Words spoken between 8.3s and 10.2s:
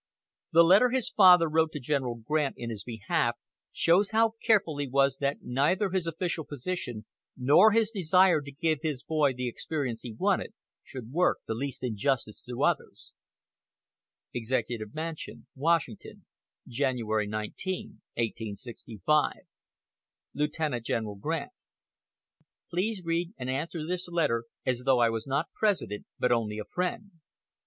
to give his boy the experience he